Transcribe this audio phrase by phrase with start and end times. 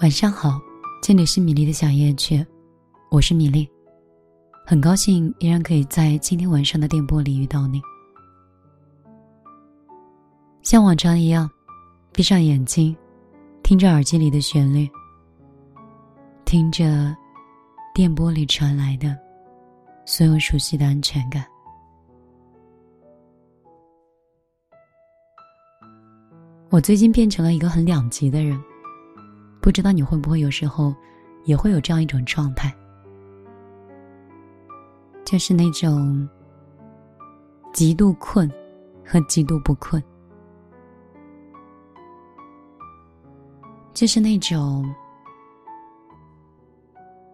[0.00, 0.60] 晚上好，
[1.02, 2.46] 这里是米粒的小夜曲，
[3.10, 3.68] 我是米粒，
[4.64, 7.82] 很高兴依然可以在今天晚上的电波里遇到你。
[10.62, 11.50] 像往常一样，
[12.12, 12.96] 闭上眼睛，
[13.64, 14.88] 听着耳机里的旋律，
[16.44, 17.12] 听着
[17.92, 19.18] 电波里传来的
[20.06, 21.44] 所有熟悉的安全感。
[26.70, 28.62] 我最近变成了一个很两极的人。
[29.60, 30.94] 不知道你会不会有时候，
[31.44, 32.74] 也会有这样一种状态，
[35.24, 36.28] 就是那种
[37.72, 38.50] 极度困
[39.04, 40.02] 和极度不困，
[43.92, 44.88] 就是那种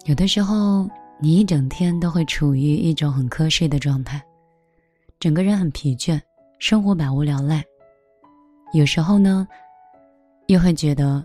[0.07, 0.89] 有的时候
[1.21, 4.21] 你一整天都会处于一种很瞌睡的状态，
[5.21, 6.21] 整个人很疲倦，
[6.59, 7.63] 生活百无聊赖。
[8.73, 9.47] 有时候呢，
[10.47, 11.25] 又会觉得。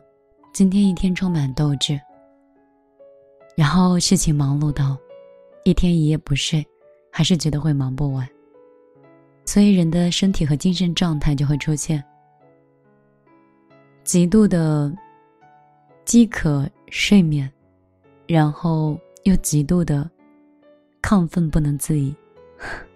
[0.52, 1.98] 今天一天充满斗志，
[3.56, 4.98] 然后事情忙碌到
[5.64, 6.66] 一天一夜不睡，
[7.12, 8.28] 还是觉得会忙不完。
[9.46, 12.04] 所以人的身体和精神状态就会出现
[14.04, 14.94] 极度的
[16.04, 17.50] 饥渴睡眠，
[18.28, 20.10] 然后又极度的
[21.02, 22.14] 亢奋不能自已。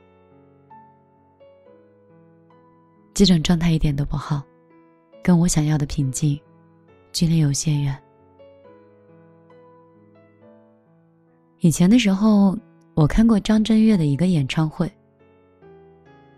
[3.14, 4.44] 这种状态一点都不好，
[5.24, 6.38] 跟我想要的平静。
[7.14, 7.98] 距离有些远。
[11.60, 12.58] 以前的时候，
[12.96, 14.92] 我看过张震岳的一个演唱会。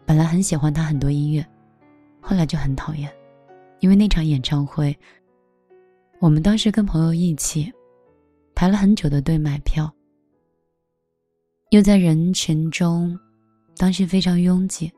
[0.06, 1.44] 本来很喜欢他很多音乐，
[2.22, 3.12] 后来就很讨厌，
[3.80, 4.96] 因为那场演唱会，
[6.20, 7.72] 我们当时跟朋友一起
[8.54, 9.92] 排了很久的队买票，
[11.72, 13.18] 又在人群中，
[13.78, 14.92] 当时非常拥挤。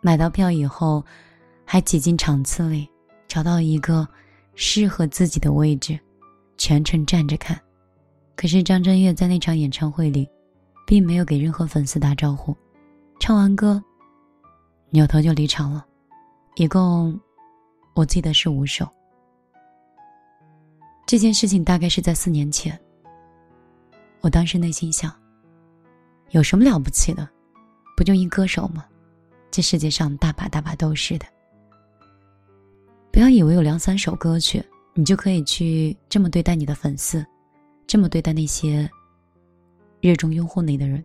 [0.00, 1.04] 买到票以后，
[1.64, 2.88] 还挤进场次里，
[3.28, 4.08] 找到一个。
[4.56, 5.96] 适合自己的位置，
[6.56, 7.56] 全程站着看。
[8.34, 10.28] 可是张震岳在那场演唱会里，
[10.86, 12.56] 并没有给任何粉丝打招呼，
[13.20, 13.82] 唱完歌，
[14.90, 15.86] 扭头就离场了。
[16.56, 17.18] 一共，
[17.94, 18.88] 我记得是五首。
[21.06, 22.78] 这件事情大概是在四年前。
[24.22, 25.14] 我当时内心想：
[26.30, 27.28] 有什么了不起的？
[27.96, 28.84] 不就一歌手吗？
[29.50, 31.26] 这世界上大把大把都是的。
[33.16, 34.62] 不要以为有两三首歌曲，
[34.92, 37.24] 你就可以去这么对待你的粉丝，
[37.86, 38.86] 这么对待那些
[40.02, 41.02] 热衷拥护你的人。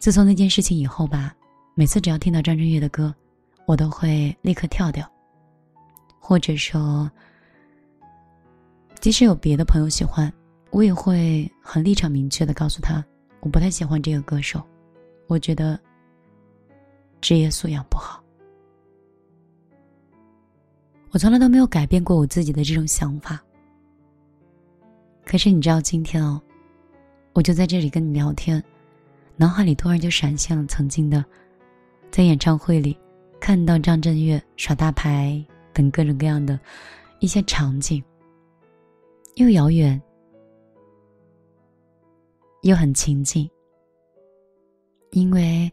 [0.00, 1.32] 自从那件事情以后吧，
[1.76, 3.14] 每次只要听到张震岳的歌，
[3.66, 5.08] 我都会立刻跳掉，
[6.18, 7.08] 或者说，
[8.98, 10.32] 即使有别的朋友喜欢，
[10.72, 13.04] 我也会很立场明确的告诉他，
[13.38, 14.60] 我不太喜欢这个歌手，
[15.28, 15.78] 我觉得
[17.20, 18.20] 职业素养不好。
[21.12, 23.42] 我从来都没有改变过我自己的这种想法。
[25.24, 26.40] 可是你知道，今天哦，
[27.32, 28.62] 我就在这里跟你聊天，
[29.36, 31.24] 脑海里突然就闪现了曾经的，
[32.12, 32.96] 在演唱会里
[33.40, 36.58] 看到张震岳耍大牌等各种各样的
[37.18, 38.02] 一些场景，
[39.34, 40.00] 又遥远
[42.62, 43.50] 又很亲近，
[45.10, 45.70] 因为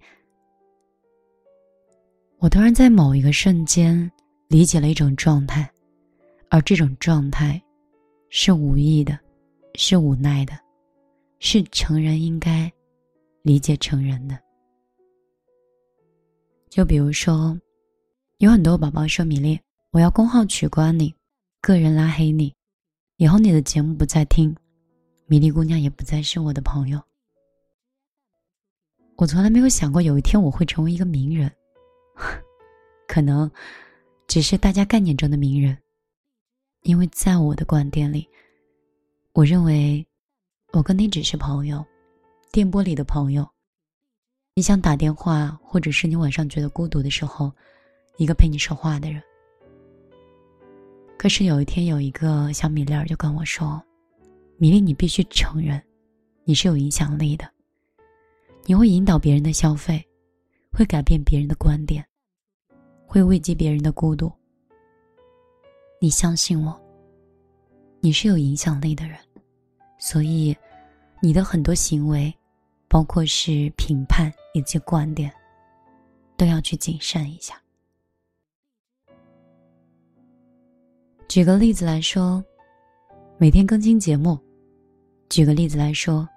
[2.40, 4.12] 我突然在某一个瞬间。
[4.50, 5.70] 理解了一种状态，
[6.50, 7.62] 而这种状态
[8.30, 9.20] 是无意的，
[9.76, 10.58] 是无奈的，
[11.40, 12.72] 是成人应该
[13.42, 14.40] 理解成人的。
[16.70, 17.60] 就比如说，
[18.38, 19.60] 有很多宝宝说：“米粒，
[19.92, 21.14] 我要公号取关你，
[21.60, 22.54] 个人拉黑你，
[23.18, 24.56] 以后你的节目不再听，
[25.26, 27.02] 米粒姑娘也不再是我的朋友。”
[29.18, 31.52] 我从来没有想过有一天我会成为一个名人，
[33.10, 33.52] 可能。
[34.28, 35.78] 只是大家概念中的名人，
[36.82, 38.28] 因为在我的观点里，
[39.32, 40.06] 我认为
[40.74, 41.84] 我跟你只是朋友，
[42.52, 43.48] 电波里的朋友。
[44.54, 47.50] 你想打电话，或者是你晚上觉得孤独的时候，
[48.18, 49.24] 一个陪你说话的人。
[51.18, 53.82] 可是有一天，有一个小米粒儿就跟我说
[54.60, 55.82] ：“米粒，你必须承认，
[56.44, 57.50] 你是有影响力的，
[58.66, 60.06] 你会引导别人的消费，
[60.70, 62.06] 会改变别人的观点。”
[63.08, 64.32] 会慰藉别人的孤独。
[66.00, 66.80] 你相信我，
[68.02, 69.18] 你是有影响力的人，
[69.98, 70.56] 所以
[71.22, 72.32] 你的很多行为，
[72.88, 75.34] 包括是评判以及观点，
[76.36, 77.60] 都要去谨慎一下。
[81.28, 82.44] 举个例子来说，
[83.38, 84.38] 每天更新节目；
[85.30, 86.28] 举个例子来说，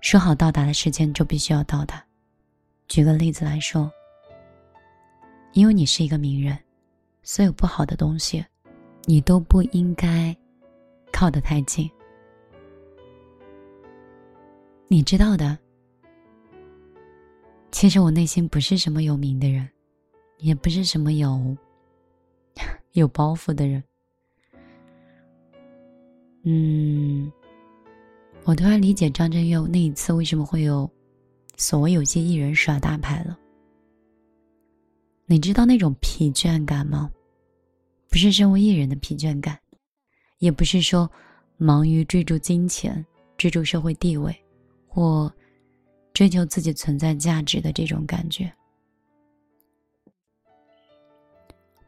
[0.00, 1.98] 说好到达的时间就必须要到达；
[2.86, 3.90] 举个例子来说，
[5.56, 6.54] 因为你是一个名人，
[7.22, 8.44] 所有不好的东西，
[9.06, 10.36] 你都不应该
[11.10, 11.90] 靠得太近。
[14.86, 15.56] 你知道的，
[17.70, 19.66] 其实我内心不是什么有名的人，
[20.36, 21.56] 也不是什么有
[22.92, 23.82] 有包袱的人。
[26.42, 27.32] 嗯，
[28.44, 30.88] 我突然理解张震岳那一次为什么会有
[31.56, 33.38] 所谓有些艺人耍大牌了。
[35.28, 37.10] 你知道那种疲倦感吗？
[38.08, 39.58] 不是身为艺人的疲倦感，
[40.38, 41.10] 也不是说
[41.56, 43.04] 忙于追逐金钱、
[43.36, 44.34] 追逐社会地位
[44.86, 45.30] 或
[46.14, 48.50] 追求自己存在价值的这种感觉，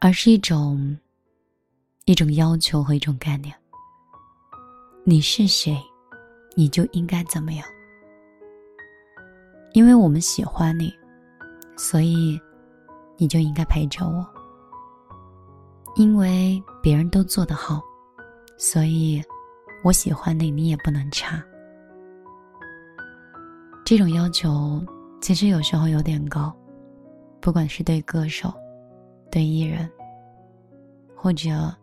[0.00, 0.98] 而是一种
[2.06, 3.54] 一种要求和一种概念。
[5.04, 5.80] 你是谁，
[6.56, 7.64] 你就应该怎么样。
[9.74, 10.92] 因为我们喜欢你，
[11.76, 12.38] 所以
[13.18, 14.26] 你就应该陪着我。
[15.96, 17.82] 因为别人都做得好，
[18.56, 19.22] 所以
[19.84, 21.42] 我喜欢你，你也不能差。
[23.84, 24.80] 这种要求
[25.20, 26.54] 其实有时候有点高，
[27.40, 28.52] 不管是对歌手、
[29.30, 29.90] 对艺人，
[31.16, 31.74] 或者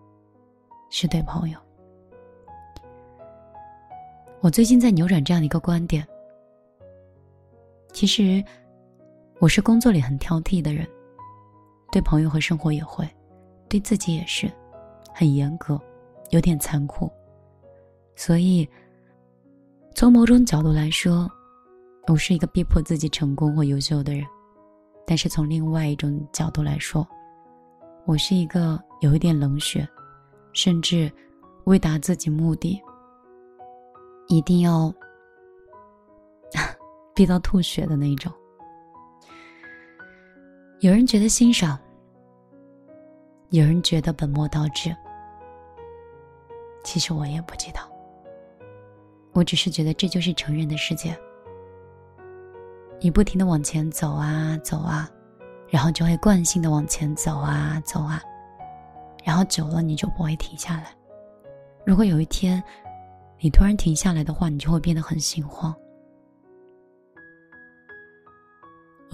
[0.89, 1.59] 是对朋友。
[4.39, 6.07] 我最近在扭转这样的一个观点。
[7.91, 8.43] 其实，
[9.39, 10.87] 我是工作里很挑剔的人，
[11.91, 13.07] 对朋友和生活也会，
[13.69, 14.51] 对自己也是，
[15.13, 15.79] 很严格，
[16.31, 17.11] 有点残酷。
[18.15, 18.67] 所以，
[19.93, 21.29] 从某种角度来说，
[22.07, 24.23] 我是一个逼迫自己成功或优秀的人；
[25.05, 27.07] 但是从另外一种角度来说，
[28.05, 29.87] 我是一个有一点冷血，
[30.53, 31.11] 甚至
[31.65, 32.81] 为达自己目的。
[34.27, 34.91] 一定要
[37.13, 38.31] 逼到吐血的那种。
[40.85, 41.79] 有人觉得欣赏，
[43.49, 44.95] 有人觉得本末倒置。
[46.83, 47.89] 其实我也不知道，
[49.33, 51.17] 我只是觉得这就是成人的世界。
[52.99, 55.09] 你不停的往前走啊走啊，
[55.69, 58.21] 然后就会惯性的往前走啊走啊，
[59.23, 60.95] 然后久了你就不会停下来。
[61.83, 62.63] 如果有一天，
[63.39, 65.75] 你突然停下来的话，你就会变得很心慌。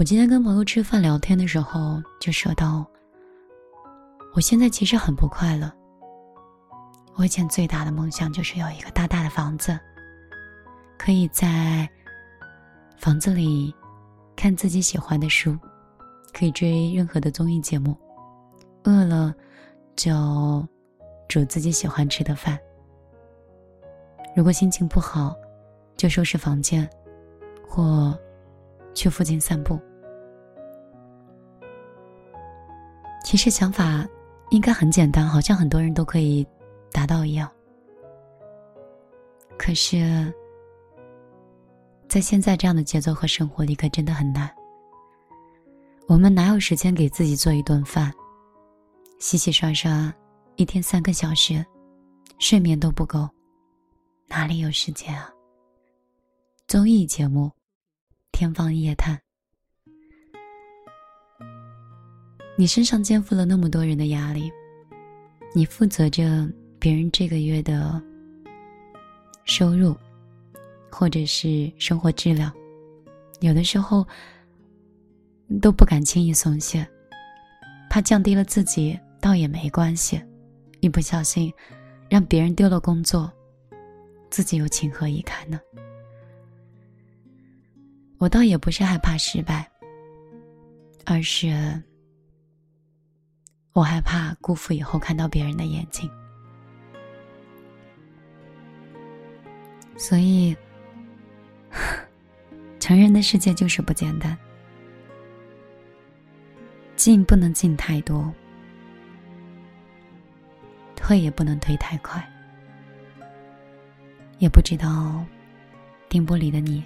[0.02, 2.84] 我今天跟朋友吃饭聊天的时候，就说到，
[4.34, 5.72] 我现在其实很不快乐。
[7.14, 9.80] 我以前最大的梦想就是有一个大大的房子，
[10.98, 11.88] 可以在
[12.98, 13.72] 房子里
[14.36, 15.56] 看自己喜欢的书，
[16.34, 17.96] 可以追任何的综艺节目，
[18.86, 19.32] 饿了
[19.96, 20.68] 就
[21.30, 22.58] 煮自己喜欢吃的饭。
[24.36, 25.36] 如果心情不好，
[25.96, 26.90] 就收拾房间，
[27.68, 28.18] 或
[28.96, 29.80] 去附近散步。
[33.32, 34.06] 其实想法
[34.50, 36.46] 应该很简单，好像很多人都可以
[36.92, 37.50] 达到一样。
[39.58, 40.34] 可是，
[42.10, 44.54] 在现在这样的节奏和生活里，可真的很难。
[46.10, 48.12] 我们哪有时间给自己做一顿饭？
[49.18, 50.14] 洗洗刷刷，
[50.58, 51.66] 一天三个小时，
[52.38, 53.30] 睡眠都不够。
[54.28, 55.32] 哪里有时间啊？
[56.68, 57.46] 综艺节目
[58.34, 59.16] 《天方夜谭》，
[62.58, 64.52] 你身上肩负了那么多人的压力，
[65.54, 66.48] 你负责着
[66.80, 68.02] 别人这个月的
[69.46, 69.96] 收入，
[70.92, 72.52] 或者是生活质量，
[73.40, 74.06] 有的时候
[75.62, 76.88] 都不敢轻易松懈，
[77.90, 80.22] 怕降低了自己倒也没关系，
[80.82, 81.52] 一不小心
[82.10, 83.32] 让别人丢了工作。
[84.30, 85.60] 自己又情何以堪呢？
[88.18, 89.70] 我倒也不是害怕失败，
[91.06, 91.82] 而是
[93.74, 96.10] 我害怕辜负以后看到别人的眼睛。
[99.98, 100.56] 所以，
[102.80, 104.38] 成人的世界就是不简单，
[106.96, 108.34] 进不能进太多，
[110.96, 112.28] 退也不能退太快。
[114.40, 115.24] 也不知道，
[116.10, 116.84] 电波里的你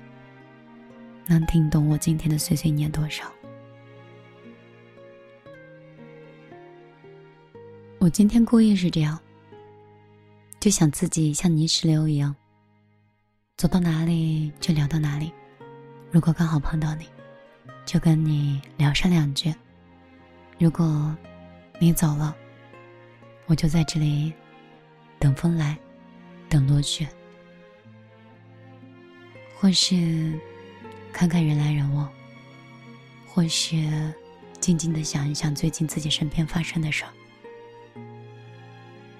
[1.25, 3.23] 能听懂我今天的碎碎念多少？
[8.05, 9.19] 我今天故意是这样，
[10.59, 12.35] 就想自己像泥石流一样，
[13.57, 15.33] 走到哪里就聊到哪里。
[16.11, 17.07] 如果刚好碰到你，
[17.83, 19.51] 就跟你聊上两句。
[20.59, 21.17] 如果
[21.79, 22.35] 你走了，
[23.47, 24.31] 我就在这里
[25.17, 25.75] 等风来，
[26.47, 27.07] 等落雪，
[29.57, 30.39] 或是
[31.11, 32.07] 看看人来人往，
[33.25, 34.13] 或是
[34.59, 37.09] 静静的想一想最近自己身边发生的事儿。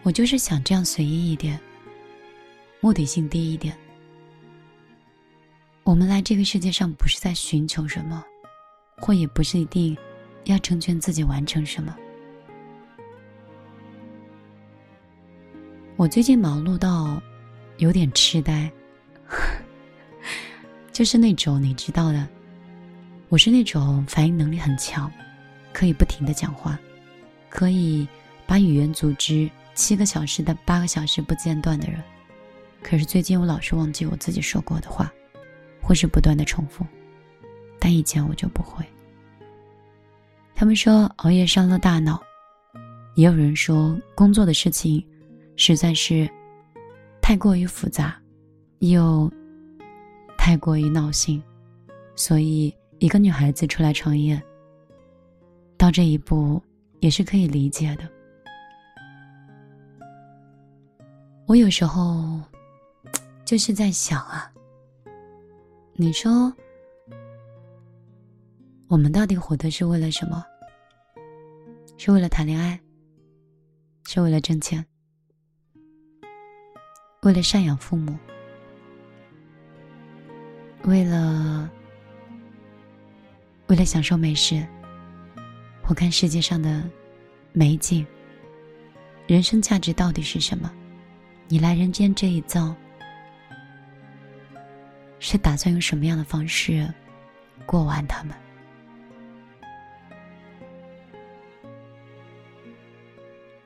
[0.06, 1.60] 我就是想这样随意一点，
[2.80, 3.76] 目的性低一点。
[5.84, 8.24] 我们来这个世界上不是在寻求什么，
[8.98, 9.98] 或也不是一定
[10.44, 11.98] 要成全自己完成什么。
[15.96, 17.20] 我最近忙碌到
[17.80, 18.72] 有点痴呆，
[20.94, 22.28] 就是那种你知道的，
[23.30, 25.12] 我是那种反应能力很强，
[25.74, 26.78] 可以不停的讲话，
[27.50, 28.08] 可以
[28.46, 29.50] 把语言组织。
[29.76, 32.02] 七个小时的八个小时不间断的人，
[32.82, 35.14] 可是最近我老是忘记我自己说过的话，
[35.82, 36.86] 或是不断的重复，
[37.78, 38.84] 但以前我就不会。
[40.56, 42.24] 他们说熬夜伤了大脑，
[43.16, 45.06] 也有人说工作的事情
[45.58, 46.28] 实在是
[47.22, 48.18] 太过于复杂，
[48.80, 49.30] 又
[50.38, 51.44] 太过于闹心，
[52.16, 54.42] 所以一个女孩子出来创业，
[55.76, 56.64] 到这一步
[57.02, 58.10] 也是可以理解的。
[61.48, 62.42] 我有时候
[63.46, 64.52] 就是在想啊，
[65.94, 66.52] 你说
[68.88, 70.44] 我们到底活的是为了什么？
[71.98, 72.80] 是为了谈恋爱？
[74.08, 74.84] 是为了挣钱？
[77.22, 78.18] 为了赡养父母？
[80.86, 81.70] 为了
[83.68, 84.66] 为了享受美食？
[85.88, 86.90] 我看世界上的
[87.54, 88.04] 美景？
[89.28, 90.74] 人生价值到底是什么？
[91.48, 92.76] 你来人间这一遭，
[95.20, 96.92] 是打算用什么样的方式
[97.66, 98.36] 过完他们？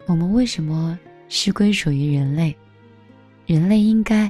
[0.06, 2.56] 我们为什么是归属于人类？
[3.46, 4.30] 人类应该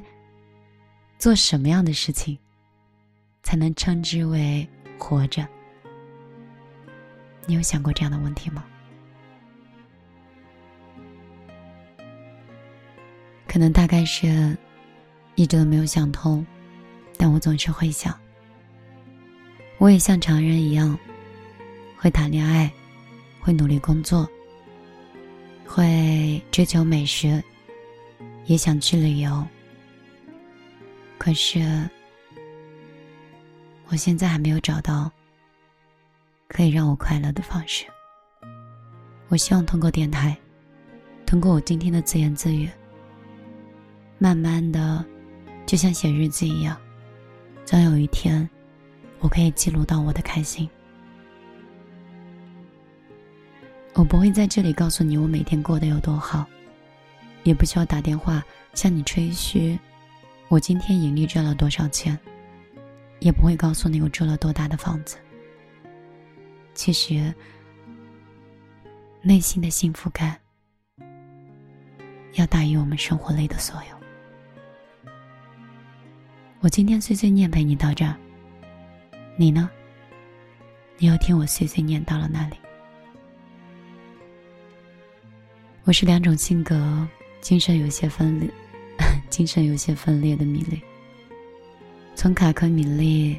[1.18, 2.38] 做什么样的事情，
[3.42, 5.48] 才能称之为活着？
[7.48, 8.64] 你有想过这样的问题吗？
[13.60, 14.58] 可能大概是
[15.36, 16.48] 一直都没有想通，
[17.18, 18.18] 但我总是会想，
[19.80, 20.98] 我也像常人一样，
[21.98, 22.72] 会谈恋爱，
[23.42, 24.26] 会努力工作，
[25.68, 27.44] 会追求美食，
[28.46, 29.46] 也想去旅游。
[31.18, 31.60] 可是，
[33.90, 35.12] 我现在还没有找到
[36.48, 37.84] 可以让我快乐的方式。
[39.28, 40.34] 我希望通过电台，
[41.26, 42.70] 通过我今天的自言自语。
[44.22, 45.04] 慢慢的，
[45.66, 46.78] 就像写日记一样，
[47.64, 48.48] 总有一天，
[49.20, 50.70] 我可以记录到我的开心。
[53.94, 56.46] 我不会在这里告诉你我每天过得有多好，
[57.44, 59.80] 也不需要打电话向你吹嘘
[60.50, 62.20] 我今天盈利赚了多少钱，
[63.20, 65.16] 也不会告诉你我住了多大的房子。
[66.74, 67.34] 其实，
[69.22, 70.38] 内心的幸福感
[72.34, 73.99] 要大于我们生活里的所有。
[76.70, 78.16] 我今天碎碎念陪你到这儿，
[79.36, 79.72] 你呢？
[81.00, 82.56] 你又听我碎碎念到了哪里？
[85.86, 87.08] 我是两种性格，
[87.42, 88.48] 精神有些分裂，
[89.32, 90.80] 精神有些分裂的米粒。
[92.14, 93.36] 从卡克米粒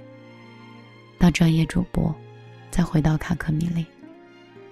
[1.16, 2.12] 到专业主播，
[2.72, 3.87] 再回到卡克米粒，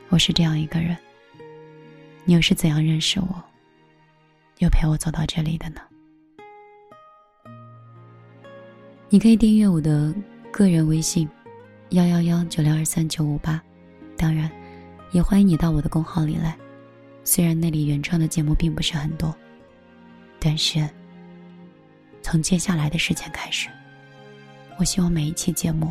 [0.08, 0.96] 我是这样一个人。
[2.24, 3.44] 你又是怎样认识我，
[4.58, 5.80] 又陪我走到这里的呢？
[9.10, 10.14] 你可以订阅我的
[10.52, 11.26] 个人微信，
[11.90, 13.58] 幺幺幺九六二三九五八。
[14.18, 14.50] 当然，
[15.12, 16.54] 也欢迎你到我的公号里来。
[17.24, 19.34] 虽然那里原创的节目并不是很多，
[20.38, 20.86] 但是
[22.20, 23.70] 从接下来的时间开始，
[24.78, 25.90] 我希望每一期节目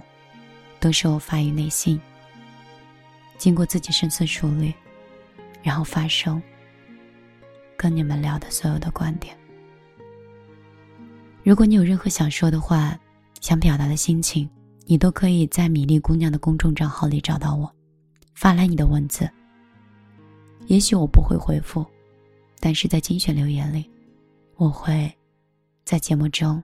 [0.79, 1.99] 都是我发于内心，
[3.39, 4.71] 经过自己深思熟虑，
[5.63, 6.39] 然后发声，
[7.75, 9.35] 跟你们聊的所有的观点。
[11.43, 12.95] 如果你有任何想说的话，
[13.41, 14.49] 想表达的心情，
[14.85, 17.71] 你都可以在米粒姑娘的公众账号里找到我，
[18.33, 19.29] 发来你的文字。
[20.67, 21.85] 也许我不会回复，
[22.59, 23.89] 但是在精选留言里，
[24.55, 25.09] 我会
[25.85, 26.61] 在节目中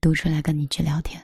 [0.00, 1.22] 读出来跟你去聊天。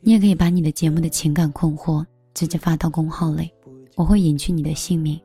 [0.00, 3.50] 你也可以把你的节目的情感困惑直接发到公号里，
[3.94, 5.18] 我会隐去你的姓名，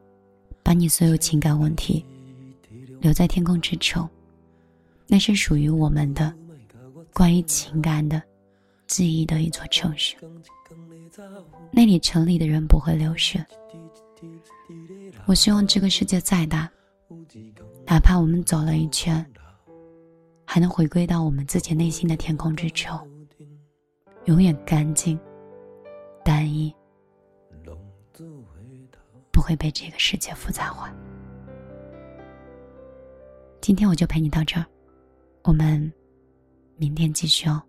[0.63, 2.05] 把你所有情感问题
[3.01, 4.07] 留在天空之城，
[5.07, 6.33] 那是属于我们的
[7.19, 8.23] 关于情感的
[8.87, 10.15] 记忆的一座城市。
[11.69, 13.45] 那里城里的人不会流失。
[15.25, 16.71] 我希望这个世界再大，
[17.85, 19.13] 哪怕我们走了一圈，
[20.45, 22.97] 还能回归到我们自己内心的天空之城，
[24.23, 25.19] 永远干净、
[26.23, 26.73] 单一。
[29.29, 30.89] 不会被这个世界复杂化。
[33.59, 34.65] 今天我就陪你到这儿，
[35.43, 35.91] 我们
[36.79, 37.68] 明天继续哦。